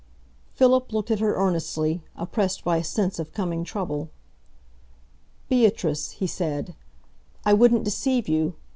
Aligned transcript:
Philip 0.55 0.91
looked 0.93 1.11
at 1.11 1.19
her 1.19 1.35
earnestly, 1.35 2.03
oppressed 2.15 2.63
by 2.63 2.77
a 2.77 2.83
sense 2.83 3.19
of 3.19 3.33
coming 3.33 3.63
trouble. 3.63 4.09
"Beatrice," 5.47 6.13
he 6.13 6.25
said, 6.25 6.73
"I 7.45 7.53
wouldn't 7.53 7.83
deceive 7.83 8.27
you. 8.27 8.55